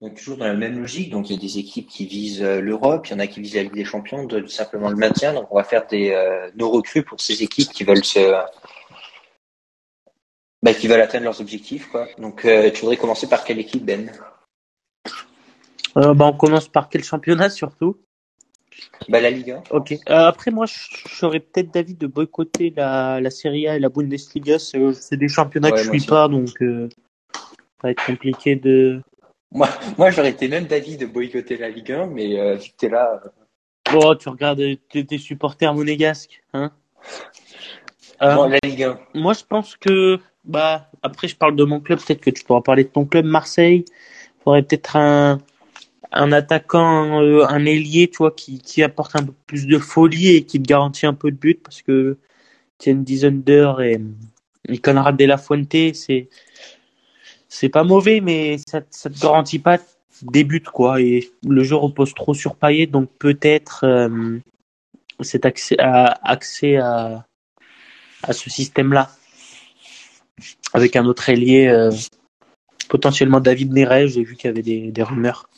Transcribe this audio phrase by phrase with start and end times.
[0.00, 2.60] Donc toujours dans la même logique, donc il y a des équipes qui visent euh,
[2.60, 5.32] l'Europe, il y en a qui visent la Ligue des Champions, de, simplement le maintien.
[5.32, 8.20] Donc on va faire des euh, nos recrues pour ces équipes qui veulent se
[10.64, 12.08] bah, qui veulent atteindre leurs objectifs quoi.
[12.18, 14.10] Donc euh, tu voudrais commencer par quelle équipe Ben?
[15.98, 17.98] Euh, bah, on commence par quel championnat surtout?
[19.10, 19.62] Bah la Ligue 1.
[19.70, 19.92] Ok.
[19.92, 24.58] Euh, après moi j'aurais peut-être d'avis de boycotter la la Serie A et la Bundesliga.
[24.58, 26.06] C'est des championnats Ouais, que je suis aussi.
[26.06, 26.88] pas donc euh,
[27.34, 27.40] ça
[27.82, 29.02] va être compliqué de.
[29.54, 32.76] Moi, moi j'aurais été même d'avis de boycotter la Ligue 1, mais euh, vu que
[32.76, 33.28] t'es là, euh,
[33.94, 36.72] Oh tu regardes tes, tes supporters monégasques hein.
[38.22, 38.98] Euh, bon, la Ligue 1.
[39.14, 42.60] Moi, je pense que, bah, après, je parle de mon club, peut-être que tu pourras
[42.62, 43.84] parler de ton club, Marseille.
[43.88, 45.40] Il faudrait peut-être un,
[46.12, 50.28] un attaquant, euh, un ailier, tu vois, qui, qui apporte un peu plus de folie
[50.28, 52.18] et qui te garantit un peu de but parce que
[52.78, 54.00] Tiens Dizunder et,
[54.68, 56.28] et Conrad de la Fuente, c'est,
[57.54, 59.78] c'est pas mauvais, mais ça, te garantit pas
[60.22, 61.00] des buts, quoi.
[61.00, 64.38] Et le jeu repose trop sur Payet, donc peut-être, euh,
[65.20, 67.24] cet accès à, accès à,
[68.24, 69.08] à ce système-là
[70.72, 71.92] avec un autre ailier, euh,
[72.88, 74.08] potentiellement David Néret.
[74.08, 75.48] J'ai vu qu'il y avait des rumeurs.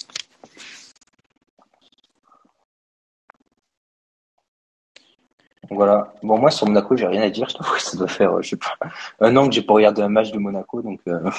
[5.70, 6.12] Voilà.
[6.22, 7.48] Bon, moi, sur Monaco, j'ai rien à dire.
[7.48, 8.76] Je trouve que ça doit faire, euh, je sais pas,
[9.20, 11.30] un an que j'ai pas regardé un match de Monaco, donc, euh...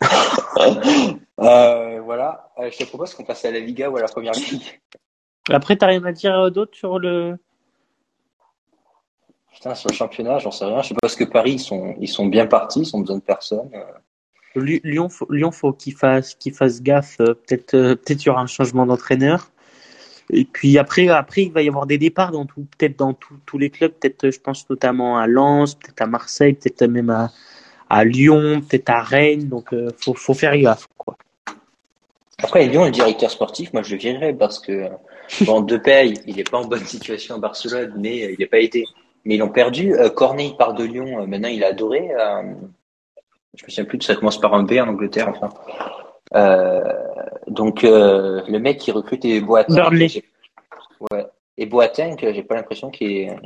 [1.40, 2.50] euh, voilà.
[2.58, 4.80] Euh, je te propose qu'on passe à la Liga ou à la Première Ligue.
[5.50, 7.38] Après, t'as rien à dire d'autre sur le.
[9.52, 10.82] Putain, sur le championnat, j'en sais rien.
[10.82, 13.16] Je sais pas ce que Paris, ils sont, ils sont bien partis, ils ont besoin
[13.16, 13.70] de personne.
[14.54, 17.18] Lyon, faut, Lyon, faut qu'il fasse, qu'il fasse gaffe.
[17.18, 19.51] Peut-être, peut-être il y aura un changement d'entraîneur.
[20.30, 23.58] Et puis après, après, il va y avoir des départs dans tout, peut-être dans tous
[23.58, 23.92] les clubs.
[23.92, 27.10] Peut-être, euh, je pense notamment à Lens, peut-être à Marseille, peut-être même
[27.88, 29.48] à, Lyon, peut-être à Rennes.
[29.48, 31.16] Donc, euh, faut, faut faire gaffe, quoi.
[32.42, 34.88] Après, Lyon, le directeur sportif, moi, je le virerais parce que,
[35.42, 38.58] bon, Depay, il est pas en bonne situation à Barcelone, mais euh, il n'est pas
[38.58, 38.84] été.
[39.24, 39.94] Mais ils l'ont perdu.
[39.94, 41.22] Euh, Cornet, il part de Lyon.
[41.22, 42.10] Euh, maintenant, il a adoré.
[42.10, 42.42] Euh,
[43.54, 45.50] je me souviens plus de ça commence par un B en Angleterre, enfin.
[46.34, 46.80] Euh,
[47.48, 49.74] donc, euh, le mec qui recrute est Boateng.
[49.74, 50.24] Burnley.
[51.10, 51.26] Ouais.
[51.56, 53.36] Et Boateng, euh, j'ai pas l'impression qu'il est.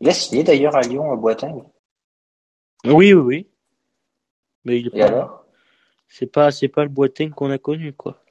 [0.00, 1.64] Il a signé d'ailleurs à Lyon, euh, Boateng.
[2.84, 3.46] Oui, oui, oui.
[4.64, 5.44] Mais il est Et pas, alors?
[6.08, 8.22] c'est pas, c'est pas le Boateng qu'on a connu, quoi.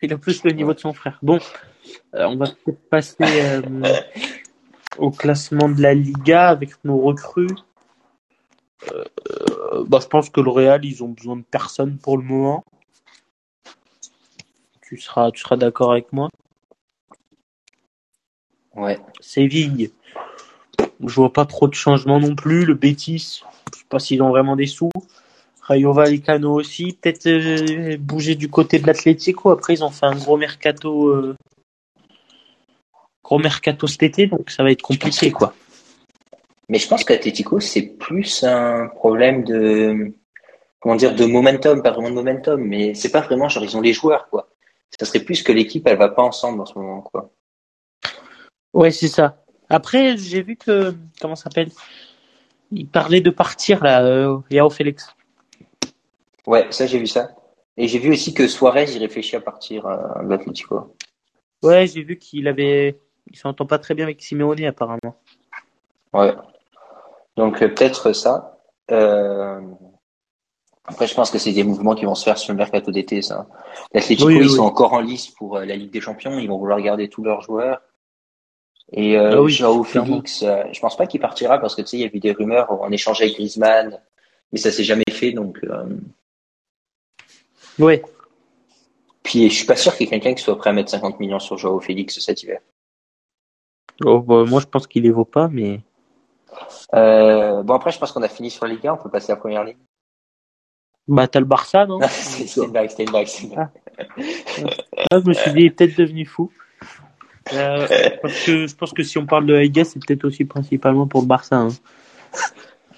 [0.00, 1.18] Il a plus le niveau de son frère.
[1.22, 1.40] Bon,
[2.14, 3.62] euh, on va peut-être passer euh,
[4.98, 7.48] au classement de la Liga avec nos recrues.
[8.92, 9.37] Euh, euh,
[9.86, 12.64] bah, je pense que le Real, ils ont besoin de personne pour le moment.
[14.82, 16.30] Tu seras, tu seras d'accord avec moi?
[18.74, 18.98] Ouais.
[19.20, 19.90] Séville,
[21.04, 22.64] je vois pas trop de changements non plus.
[22.64, 24.90] Le Betis, je sais pas s'ils ont vraiment des sous.
[25.62, 29.50] Rayo Vallecano aussi, peut-être euh, bouger du côté de l'Atlético.
[29.50, 31.36] Après, ils ont fait un gros mercato, euh,
[33.22, 35.52] gros mercato cet été, donc ça va être compliqué, quoi.
[36.68, 40.12] Mais je pense qu'Atletico, c'est plus un problème de,
[40.80, 43.80] comment dire, de momentum, pas vraiment de momentum, mais c'est pas vraiment genre ils ont
[43.80, 44.50] les joueurs, quoi.
[44.98, 47.30] Ça serait plus que l'équipe, elle va pas ensemble en ce moment, quoi.
[48.72, 49.44] Ouais, c'est ça.
[49.70, 51.70] Après, j'ai vu que, comment ça s'appelle?
[52.70, 55.14] Il parlait de partir, là, euh, Yao Félix.
[56.46, 57.30] Ouais, ça, j'ai vu ça.
[57.76, 60.94] Et j'ai vu aussi que Suarez, il réfléchit à partir euh, de l'Atletico.
[61.62, 62.98] Ouais, j'ai vu qu'il avait,
[63.30, 65.20] il s'entend pas très bien avec Simeone, apparemment.
[66.12, 66.34] Ouais.
[67.38, 68.58] Donc, euh, peut-être ça.
[68.90, 69.60] Euh...
[70.84, 73.20] Après, je pense que c'est des mouvements qui vont se faire sur le mercato d'été,
[73.20, 73.46] ça.
[73.92, 74.56] L'Atletico, Oui, oui, ils oui.
[74.56, 76.38] sont encore en lice pour euh, la Ligue des Champions.
[76.38, 77.82] Ils vont vouloir garder tous leurs joueurs.
[78.92, 79.84] Et euh, Ah oui, Joao.
[79.84, 82.20] Félix, euh, je pense pas qu'il partira parce que tu sais, il y a eu
[82.20, 84.00] des rumeurs en échange avec Griezmann,
[84.50, 85.32] mais ça s'est jamais fait.
[85.32, 85.84] Donc, euh...
[87.78, 88.02] Ouais.
[89.22, 91.20] puis je suis pas sûr qu'il y ait quelqu'un qui soit prêt à mettre 50
[91.20, 92.60] millions sur Joao Félix cet hiver.
[94.04, 95.80] Oh, bah, moi, je pense qu'il les vaut pas, mais.
[96.94, 97.62] Euh...
[97.62, 98.92] Bon après, je pense qu'on a fini sur la Ligue 1.
[98.94, 99.78] On peut passer à la première ligue.
[101.06, 103.28] Bah, t'as le Barça, non c'était une blague, c'était une blague.
[105.10, 106.52] Ah, je me suis dit, il est peut-être devenu fou.
[107.54, 107.86] Euh,
[108.20, 111.22] parce que je pense que si on parle de Liga, c'est peut-être aussi principalement pour
[111.22, 111.56] le Barça.
[111.56, 111.68] hein.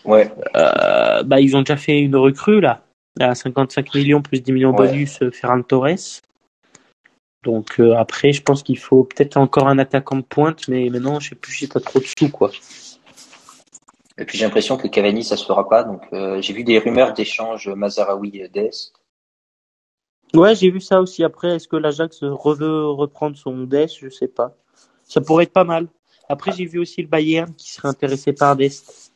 [0.04, 0.28] Ouais.
[0.56, 2.82] Euh, bah, ils ont déjà fait une recrue, là,
[3.20, 4.88] à 55 millions plus 10 millions Ouais.
[4.88, 6.20] bonus, Ferran Torres.
[7.44, 11.28] Donc, après, je pense qu'il faut peut-être encore un attaquant de pointe, mais maintenant, je
[11.28, 12.50] sais plus si t'as trop de sous, quoi.
[14.20, 15.82] Et puis j'ai l'impression que Cavani, ça se fera pas.
[15.82, 18.92] Donc euh, j'ai vu des rumeurs d'échange Mazaraoui-Dest.
[20.34, 21.24] Ouais, j'ai vu ça aussi.
[21.24, 24.54] Après, est-ce que l'Ajax veut reprendre son Dest Je sais pas.
[25.04, 25.88] Ça pourrait être pas mal.
[26.28, 29.10] Après, j'ai vu aussi le Bayern qui serait intéressé par Dest.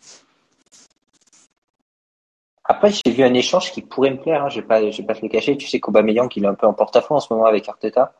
[2.64, 4.42] Après, j'ai vu un échange qui pourrait me plaire.
[4.42, 4.48] Hein.
[4.48, 5.56] Je vais pas, je vais pas te le cacher.
[5.56, 8.14] Tu sais qu'Aubameyang, il est un peu en porte-à-faux en ce moment avec Arteta.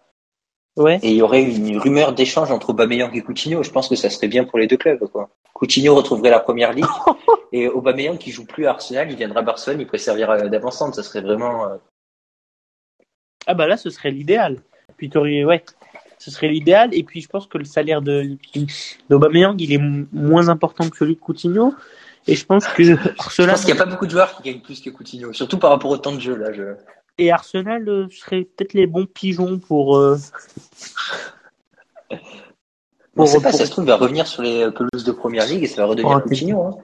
[0.76, 0.99] Ouais.
[1.03, 3.62] Et il y aurait une rumeur d'échange entre Aubameyang et Coutinho.
[3.62, 5.06] Je pense que ça serait bien pour les deux clubs.
[5.09, 5.31] Quoi.
[5.53, 6.85] Coutinho retrouverait la première ligue
[7.53, 10.49] et Aubameyang qui joue plus à Arsenal, il viendra à Barcelone, il pourrait servir euh,
[10.49, 10.97] d'avancante.
[10.97, 11.67] Ça serait vraiment.
[11.67, 11.76] euh,
[13.47, 14.59] Ah bah là, ce serait l'idéal.
[14.97, 15.65] Puis ouais,
[16.19, 16.91] ce serait l'idéal.
[16.93, 18.37] Et puis je pense que le salaire de
[19.09, 19.82] d'Aubameyang, il est
[20.12, 21.73] moins important que celui de Coutinho.
[22.26, 24.43] Et je pense que Je Arsenal pense qu'il n'y a pas beaucoup de joueurs qui
[24.43, 26.53] gagnent plus que Coutinho, surtout par rapport au temps de jeu là.
[26.53, 26.75] Je...
[27.19, 29.96] et Arsenal euh, seraient peut-être les bons pigeons pour.
[29.96, 30.16] euh,
[32.11, 32.16] On
[33.16, 35.46] Pour- sait pas, pour- ça se trouve, il va revenir sur les pelouses de première
[35.46, 36.62] ligue et ça va redevenir Coutinho.
[36.62, 36.78] Hein.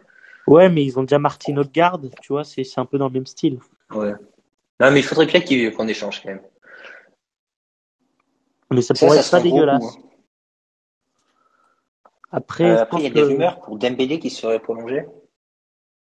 [0.46, 3.26] Ouais, mais ils ont déjà Martin Odegaard, tu vois, c'est un peu dans le même
[3.26, 3.58] style.
[3.90, 4.12] Ouais.
[4.78, 5.40] Non, mais il faudrait bien
[5.72, 6.42] qu'on échange quand même.
[8.70, 9.82] Mais ça Ça, pourrait ça être serait pas dégueulasse.
[9.96, 10.06] coup, hein.
[12.32, 15.04] Après, Euh, après, il y a des rumeurs pour Dembélé qui serait prolongé.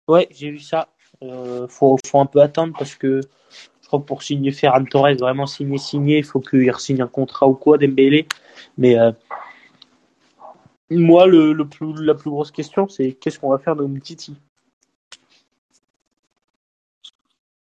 [0.07, 0.89] Ouais, j'ai vu ça.
[1.23, 3.21] Euh, faut, faut un peu attendre parce que
[3.91, 7.47] crois que pour signer Ferran Torres, vraiment signer, signer, il faut qu'il re-signe un contrat
[7.47, 8.27] ou quoi, Dembélé.
[8.77, 9.11] Mais euh,
[10.89, 14.35] moi, le, le plus, la plus grosse question, c'est qu'est-ce qu'on va faire de Titi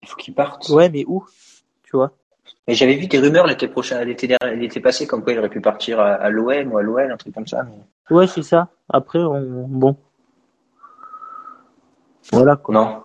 [0.03, 0.69] Il faut qu'il parte.
[0.69, 1.25] Ouais, mais où?
[1.85, 2.13] Tu vois?
[2.67, 5.51] Mais j'avais vu des rumeurs l'été prochain, l'été dernier- l'été passé, comme quoi il aurait
[5.51, 7.63] pu partir à, à l'OM ou à l'OL, un truc comme ça.
[7.65, 8.69] mais- Ouais, c'est ça.
[8.89, 9.67] Après, on...
[9.69, 9.97] bon.
[12.33, 12.75] Voilà quoi.
[12.75, 13.04] Non.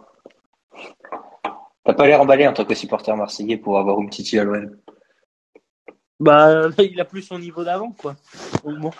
[1.89, 4.77] T'as pas l'air emballé en tant que supporter marseillais pour avoir une petite à l'OL.
[6.19, 8.15] Bah, il a plus son niveau d'avant, quoi.
[8.63, 8.91] Bon.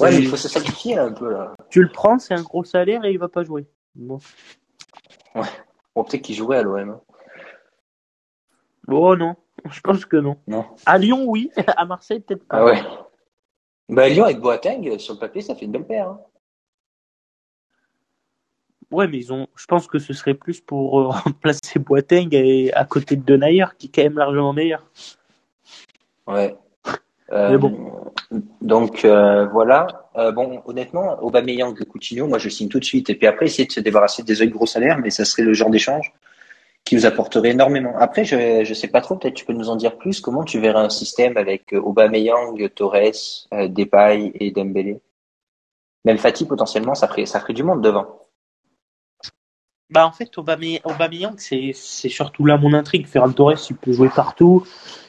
[0.00, 1.52] Ouais, mais il faut se sacrifier là, un peu là.
[1.68, 3.66] Tu le prends, c'est un gros salaire et il va pas jouer.
[3.94, 4.16] Bon.
[5.34, 6.88] Bon, peut-être qu'il jouerait à l'OM.
[6.88, 7.00] hein.
[8.90, 9.36] Oh non,
[9.70, 10.38] je pense que non.
[10.46, 10.64] Non.
[10.86, 11.50] À Lyon, oui.
[11.76, 12.56] À Marseille, peut-être pas.
[12.60, 12.80] Ah ouais.
[13.90, 16.08] Bah Lyon avec Boateng, sur le papier, ça fait une belle paire.
[16.08, 16.20] hein.
[18.90, 19.46] Ouais, mais ils ont.
[19.56, 23.66] Je pense que ce serait plus pour euh, remplacer Boateng et à côté de Denayer,
[23.78, 24.84] qui est quand même largement meilleur.
[26.26, 26.56] Ouais.
[27.32, 28.12] Euh, Mais bon.
[28.60, 30.10] Donc euh, voilà.
[30.16, 33.10] Euh, bon, honnêtement, Aubameyang, Coutinho, moi je signe tout de suite.
[33.10, 35.54] Et puis après, essayer de se débarrasser des autres gros salaires, mais ça serait le
[35.54, 36.12] genre d'échange
[36.84, 37.94] qui nous apporterait énormément.
[37.98, 39.16] Après, je je sais pas trop.
[39.16, 40.20] Peut-être tu peux nous en dire plus.
[40.20, 45.00] Comment tu verrais un système avec euh, Aubameyang, Torres, euh, Depay et Dembélé?
[46.04, 48.27] Même Fati potentiellement, ça ferait ça ferait du monde devant.
[49.90, 53.06] Bah, en fait, Aubame- Aubameyang, c'est c'est surtout là mon intrigue.
[53.06, 54.66] Ferran Torres, il peut jouer partout.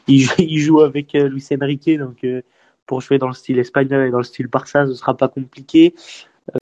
[0.08, 2.42] Il joue, il joue avec euh, Luis Enrique, donc euh,
[2.86, 5.94] pour jouer dans le style espagnol et dans le style Barça, ce sera pas compliqué.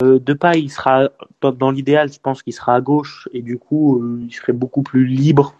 [0.01, 1.09] Euh, Depay, il sera
[1.41, 4.81] dans, l'idéal, je pense qu'il sera à gauche et du coup, euh, il serait beaucoup
[4.81, 5.55] plus libre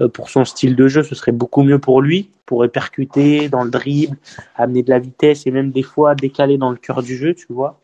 [0.00, 1.02] euh, pour son style de jeu.
[1.02, 4.16] Ce serait beaucoup mieux pour lui, pour percuter dans le dribble,
[4.54, 7.46] amener de la vitesse et même des fois décaler dans le cœur du jeu, tu
[7.50, 7.80] vois.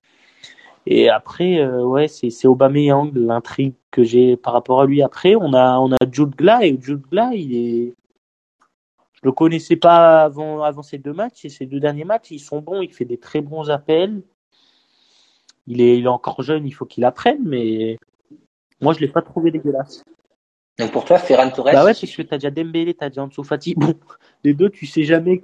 [0.87, 5.03] Et après, euh, ouais, c'est c'est Aubameyang l'intrigue que j'ai par rapport à lui.
[5.03, 7.95] Après, on a on a Jude Gla et Jude Gla, il est,
[9.15, 12.39] je le connaissais pas avant avant ces deux matchs et ces deux derniers matchs, ils
[12.39, 12.83] sont bons.
[12.83, 14.23] Il fait des très bons appels.
[15.67, 17.97] Il est il est encore jeune, il faut qu'il apprenne, mais
[18.83, 20.05] moi je l'ai pas trouvé dégueulasse.
[20.79, 21.71] Donc pour toi, Ferran Torres.
[21.73, 23.75] Bah ouais, c'est que t'as déjà Dembélé, t'as déjà Ansu Fati.
[23.75, 23.95] Bon,
[24.43, 25.41] les deux, tu sais jamais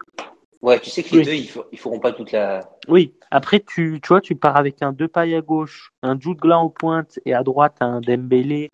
[0.63, 1.25] Ouais, tu sais que les Oui.
[1.25, 2.61] deux, ils, ils feront pas toute la.
[2.87, 6.59] Oui, après tu, tu vois, tu pars avec un Depay à gauche, un Jude Gla
[6.59, 8.71] en pointe et à droite un Dembélé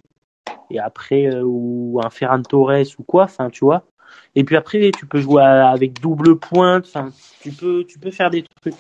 [0.71, 3.85] et après euh, ou un Ferran Torres ou quoi, enfin tu vois.
[4.35, 8.31] Et puis après tu peux jouer avec double pointe, enfin tu peux tu peux faire
[8.31, 8.75] des trucs.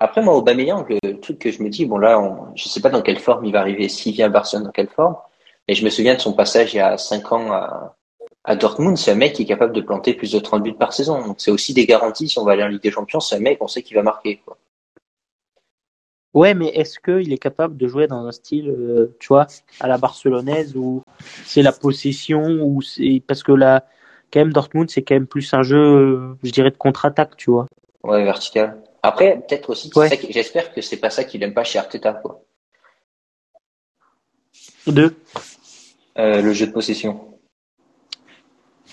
[0.00, 2.88] Après, moi, Aubameyang, le truc que je me dis, bon là, on, je sais pas
[2.88, 5.16] dans quelle forme il va arriver, s'il vient à Barcelone, dans quelle forme,
[5.66, 7.97] mais je me souviens de son passage il y a 5 ans à,
[8.48, 10.94] à Dortmund, c'est un mec qui est capable de planter plus de 30 buts par
[10.94, 11.22] saison.
[11.22, 13.40] Donc c'est aussi des garanties, si on va aller en Ligue des Champions, c'est un
[13.40, 14.40] mec, on sait qu'il va marquer.
[14.42, 14.56] Quoi.
[16.32, 19.48] Ouais, mais est-ce qu'il est capable de jouer dans un style, euh, tu vois,
[19.80, 21.02] à la barcelonaise où
[21.44, 23.84] c'est la possession ou c'est parce que là,
[24.32, 27.50] quand même Dortmund c'est quand même plus un jeu, euh, je dirais de contre-attaque, tu
[27.50, 27.66] vois.
[28.02, 28.82] Ouais, vertical.
[29.02, 30.08] Après, peut-être aussi, Ouais.
[30.30, 32.40] j'espère que c'est pas ça qu'il aime pas chez Arteta, quoi.
[34.86, 35.14] Deux.
[36.18, 37.27] Euh, le jeu de possession.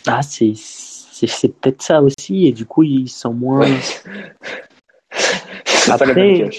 [0.08, 3.62] Ah, c'est c'est c'est peut-être ça aussi et du coup ils sont moins.
[3.62, 3.78] Ouais.
[5.90, 6.50] Après-.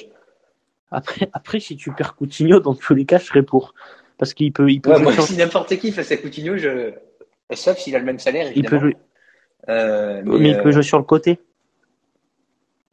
[0.91, 3.75] Après après si tu perds Coutinho dans tous les cas je serais pour
[4.19, 6.93] parce qu'il peut il peut Ouais, moi, si n'importe qui face à Coutinho, je...
[7.53, 8.97] sauf s'il a le même salaire, il peut jouer
[9.69, 11.41] Euh, mais, mais, il peut euh, jouer sur le côté.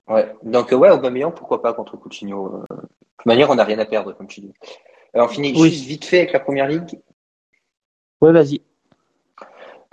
[0.08, 0.34] Ouais.
[0.44, 2.64] Donc euh, ouais, Aubameyang, pourquoi pas contre Coutinho.
[2.70, 4.54] De toute manière, on n'a rien à perdre, comme tu dis.
[5.16, 5.70] Euh, on finit Oui.
[5.70, 7.00] juste vite fait avec la première ligue.
[8.22, 8.62] Ouais vas-y.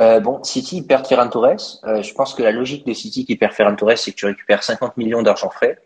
[0.00, 1.78] Euh, bon, City perdent Ferran Torres.
[1.84, 4.26] Euh, je pense que la logique de City qui perd Ferran Torres, c'est que tu
[4.26, 5.78] récupères 50 millions d'argent frais.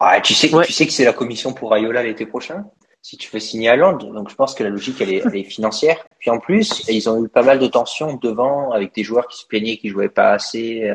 [0.00, 0.64] Ah, tu sais, Ouais.
[0.64, 2.64] tu sais que c'est la commission pour Ayola l'été prochain.
[3.02, 4.12] si tu veux signer à Londres.
[4.12, 6.06] Donc je pense que la logique elle est, elle est, financière.
[6.18, 9.38] Puis en plus, ils ont eu pas mal de tensions devant avec des joueurs qui
[9.40, 10.92] se plaignaient qui jouaient pas assez,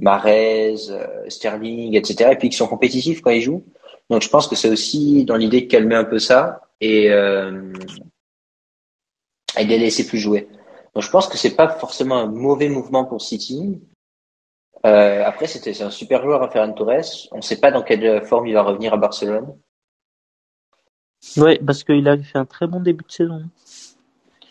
[0.00, 0.74] Marez,
[1.28, 2.30] Sterling, etc.
[2.32, 3.64] Et puis qui sont compétitifs quand ils jouent.
[4.10, 7.72] Donc je pense que c'est aussi dans l'idée de calmer un peu ça et, euh,
[9.56, 10.48] et de les laisser plus jouer.
[10.98, 13.80] Donc je pense que c'est pas forcément un mauvais mouvement pour City.
[14.84, 17.28] Euh, après, c'était un super joueur à Ferran Torres.
[17.30, 19.56] On ne sait pas dans quelle forme il va revenir à Barcelone.
[21.36, 23.44] Ouais, parce qu'il avait fait un très bon début de saison.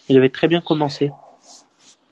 [0.08, 1.12] Il avait très bien commencé.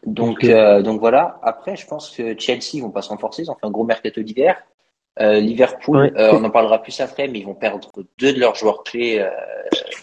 [0.06, 1.40] Donc, euh, donc voilà.
[1.42, 3.44] Après, je pense que Chelsea vont pas se renforcer.
[3.44, 4.62] Ils ont fait un gros mercato d'hiver.
[5.22, 8.56] Euh, Liverpool, euh, on en parlera plus après, mais ils vont perdre deux de leurs
[8.56, 9.30] joueurs clés euh,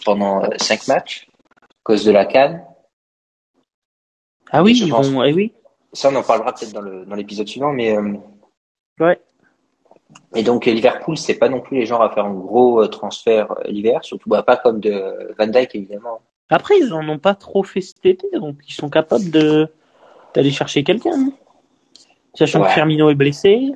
[0.03, 1.27] pendant cinq matchs
[1.61, 2.63] à cause de la canne.
[4.53, 5.23] Ah oui, ils vont.
[5.23, 5.51] Eh oui.
[5.91, 7.95] Ça, on en parlera peut-être dans le dans l'épisode suivant, mais.
[8.99, 9.19] ouais.
[10.35, 14.03] Et donc Liverpool, c'est pas non plus les gens à faire un gros transfert l'hiver,
[14.03, 16.21] surtout bah, pas comme de Van Dijk évidemment.
[16.49, 19.67] Après, ils en ont pas trop fait cet été, donc ils sont capables de
[20.35, 21.31] d'aller chercher quelqu'un.
[22.35, 22.67] Sachant Ouais.
[22.67, 23.71] que Firmino est blessé.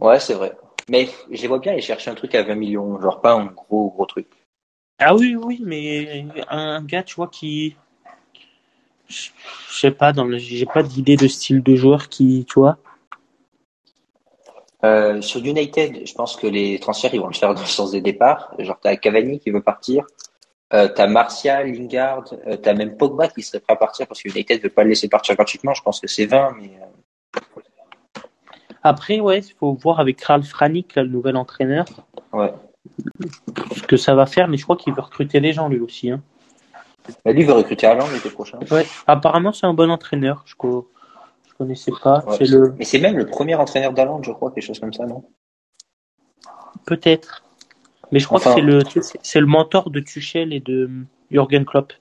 [0.00, 0.56] Ouais, c'est vrai.
[0.90, 3.46] Mais je les vois bien aller chercher un truc à 20 millions, genre pas un
[3.46, 4.28] gros gros truc.
[4.98, 7.76] Ah oui, oui, mais un gars, tu vois, qui.
[9.08, 9.30] Je
[9.70, 10.38] sais pas, dans le...
[10.38, 12.78] j'ai pas d'idée de style de joueur qui, tu vois.
[14.84, 17.92] Euh, sur United, je pense que les transferts ils vont le faire dans le sens
[17.92, 18.54] des départs.
[18.58, 20.04] Genre t'as Cavani qui veut partir,
[20.74, 24.28] euh, t'as Martial, Lingard, euh, t'as même Pogba qui serait prêt à partir parce que
[24.28, 25.72] United veut pas le laisser partir gratuitement.
[25.72, 26.70] Je pense que c'est 20, mais
[28.82, 31.86] Après, ouais, il faut voir avec Ralf Ranick, là, le nouvel entraîneur,
[32.34, 32.52] ouais.
[33.74, 36.10] ce que ça va faire, mais je crois qu'il veut recruter les gens lui aussi.
[36.10, 36.20] Hein.
[37.24, 38.58] Bah, lui veut recruter Haaland l'été prochain.
[38.70, 40.42] Ouais, apparemment, c'est un bon entraîneur.
[40.46, 40.90] Je, co-
[41.48, 42.24] je connaissais pas.
[42.26, 42.36] Ouais.
[42.38, 42.74] C'est le.
[42.78, 45.24] Mais c'est même le premier entraîneur d'Haaland, je crois, quelque chose comme ça, non?
[46.86, 47.42] Peut-être.
[48.12, 48.80] Mais je crois Enfin- que c'est le,
[49.22, 50.90] c'est- le mentor de Tuchel et de
[51.30, 51.92] Jürgen Klopp.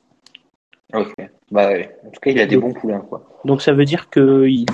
[0.93, 1.13] Ok.
[1.51, 1.98] Bah ouais.
[2.05, 3.24] En tout cas, il a des bons poulains, quoi.
[3.45, 4.65] Donc ça veut dire que il,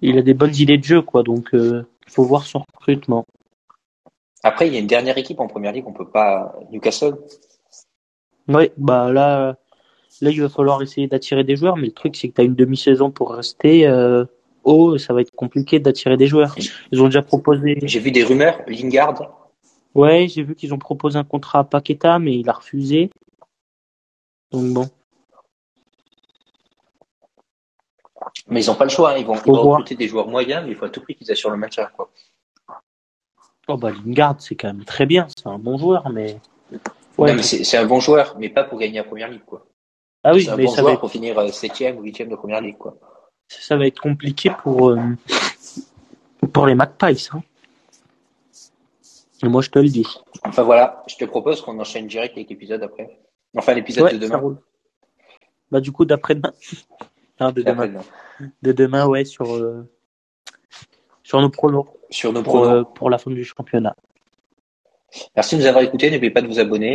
[0.00, 1.22] il a des bonnes idées de jeu, quoi.
[1.22, 3.24] Donc euh, faut voir son recrutement.
[4.42, 6.54] Après, il y a une dernière équipe en première ligue, on peut pas.
[6.70, 7.16] Newcastle.
[8.48, 9.56] Ouais, bah là,
[10.20, 12.44] là il va falloir essayer d'attirer des joueurs, mais le truc c'est que tu as
[12.44, 13.86] une demi-saison pour rester.
[13.86, 14.24] Euh,
[14.64, 16.54] oh, ça va être compliqué d'attirer des joueurs.
[16.92, 17.78] Ils ont déjà proposé.
[17.82, 19.50] J'ai vu des rumeurs, Lingard.
[19.94, 23.10] Ouais, j'ai vu qu'ils ont proposé un contrat à Paqueta, mais il a refusé.
[24.50, 24.88] Donc bon.
[28.48, 29.16] Mais ils ont pas le choix, hein.
[29.18, 31.30] ils vont, ils vont recruter des joueurs moyens, mais il faut à tout prix qu'ils
[31.30, 32.10] assurent le match, quoi.
[33.68, 36.38] Oh bah Lingard, c'est quand même très bien, c'est un bon joueur, mais.
[37.18, 37.42] Ouais.
[37.42, 39.66] C'est un bon joueur, mais pas pour gagner la première ligue, quoi.
[40.24, 42.28] ah oui, un mais bon ça va, joueur être, pour finir euh, septième ou huitième
[42.28, 42.96] de première ligue, quoi.
[43.48, 44.98] ça va être compliqué pour euh,
[46.52, 47.28] pour les Magpies.
[47.32, 47.42] Hein.
[49.42, 50.06] Et moi je te le dis.
[50.44, 53.18] Enfin voilà, je te propose qu'on enchaîne direct avec l'épisode après.
[53.56, 54.38] Enfin l'épisode Ouais, de ça demain.
[54.38, 54.58] roule.
[55.70, 56.52] Bah du coup d'après-demain.
[57.40, 57.90] Non, de demain.
[58.62, 59.90] De demain, ouais, sur euh,
[61.24, 62.72] sur nos pronos Sur nos pour, pronos.
[62.72, 63.96] euh, pour la fin du championnat.
[65.34, 66.92] Merci de nous avoir écoutés, n'oubliez pas de vous abonner.